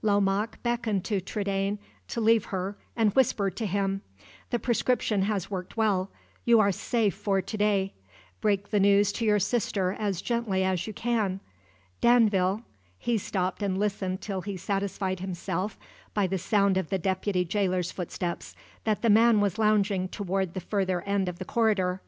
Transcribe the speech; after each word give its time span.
Lomaque 0.00 0.56
beckoned 0.62 1.04
to 1.04 1.20
Trudaine 1.20 1.78
to 2.08 2.18
leave 2.18 2.46
her, 2.46 2.74
and 2.96 3.12
whispered 3.14 3.54
to 3.58 3.66
him: 3.66 4.00
"The 4.48 4.58
prescription 4.58 5.20
has 5.24 5.50
worked 5.50 5.76
well. 5.76 6.10
You 6.46 6.58
are 6.58 6.72
safe 6.72 7.14
for 7.14 7.42
to 7.42 7.56
day. 7.58 7.92
Break 8.40 8.70
the 8.70 8.80
news 8.80 9.12
to 9.12 9.26
your 9.26 9.38
sister 9.38 9.94
as 9.98 10.22
gently 10.22 10.64
as 10.64 10.86
you 10.86 10.94
can. 10.94 11.40
Danville" 12.00 12.62
He 13.08 13.18
stopped 13.18 13.62
and 13.62 13.76
listened 13.76 14.22
till 14.22 14.40
he 14.40 14.56
satisfied 14.56 15.20
himself, 15.20 15.78
by 16.14 16.28
the 16.28 16.38
sound 16.38 16.78
of 16.78 16.88
the 16.88 16.96
deputy 16.96 17.44
jailer's 17.44 17.90
footsteps, 17.92 18.56
that 18.84 19.02
the 19.02 19.10
man 19.10 19.38
was 19.42 19.58
lounging 19.58 20.08
toward 20.08 20.54
the 20.54 20.60
further 20.60 21.02
end 21.02 21.28
of 21.28 21.38
the 21.38 21.44
corridor. 21.44 22.00